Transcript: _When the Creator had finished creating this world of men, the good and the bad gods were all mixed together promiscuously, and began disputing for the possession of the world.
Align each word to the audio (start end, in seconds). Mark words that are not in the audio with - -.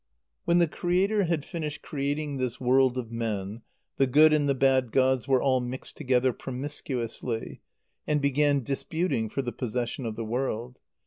_When 0.45 0.57
the 0.57 0.67
Creator 0.67 1.25
had 1.25 1.45
finished 1.45 1.83
creating 1.83 2.37
this 2.37 2.59
world 2.59 2.97
of 2.97 3.11
men, 3.11 3.61
the 3.97 4.07
good 4.07 4.33
and 4.33 4.49
the 4.49 4.55
bad 4.55 4.91
gods 4.91 5.27
were 5.27 5.43
all 5.43 5.59
mixed 5.59 5.95
together 5.95 6.33
promiscuously, 6.33 7.61
and 8.07 8.19
began 8.19 8.63
disputing 8.63 9.29
for 9.29 9.43
the 9.43 9.51
possession 9.53 10.07
of 10.07 10.15
the 10.15 10.25
world. 10.25 10.79